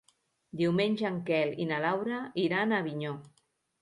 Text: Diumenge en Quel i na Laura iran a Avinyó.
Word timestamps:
Diumenge 0.61 1.05
en 1.09 1.19
Quel 1.29 1.53
i 1.65 1.67
na 1.73 1.81
Laura 1.85 2.23
iran 2.49 2.75
a 2.75 2.81
Avinyó. 2.85 3.13